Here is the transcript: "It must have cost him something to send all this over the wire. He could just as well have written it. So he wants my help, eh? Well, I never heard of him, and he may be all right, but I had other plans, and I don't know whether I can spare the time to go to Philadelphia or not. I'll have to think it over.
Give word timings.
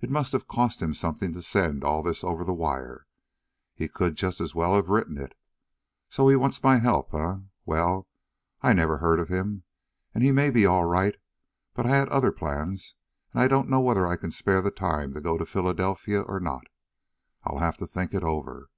"It 0.00 0.08
must 0.08 0.32
have 0.32 0.48
cost 0.48 0.80
him 0.80 0.94
something 0.94 1.34
to 1.34 1.42
send 1.42 1.84
all 1.84 2.02
this 2.02 2.24
over 2.24 2.44
the 2.44 2.54
wire. 2.54 3.06
He 3.74 3.88
could 3.88 4.14
just 4.16 4.40
as 4.40 4.54
well 4.54 4.74
have 4.74 4.88
written 4.88 5.18
it. 5.18 5.34
So 6.08 6.28
he 6.28 6.36
wants 6.36 6.62
my 6.62 6.78
help, 6.78 7.12
eh? 7.12 7.40
Well, 7.66 8.08
I 8.62 8.72
never 8.72 8.96
heard 8.96 9.20
of 9.20 9.28
him, 9.28 9.64
and 10.14 10.24
he 10.24 10.32
may 10.32 10.48
be 10.50 10.64
all 10.64 10.86
right, 10.86 11.14
but 11.74 11.84
I 11.84 11.90
had 11.90 12.08
other 12.08 12.32
plans, 12.32 12.94
and 13.34 13.42
I 13.42 13.48
don't 13.48 13.68
know 13.68 13.80
whether 13.80 14.06
I 14.06 14.16
can 14.16 14.30
spare 14.30 14.62
the 14.62 14.70
time 14.70 15.12
to 15.12 15.20
go 15.20 15.36
to 15.36 15.44
Philadelphia 15.44 16.22
or 16.22 16.40
not. 16.40 16.68
I'll 17.44 17.58
have 17.58 17.76
to 17.80 17.86
think 17.86 18.14
it 18.14 18.22
over. 18.22 18.70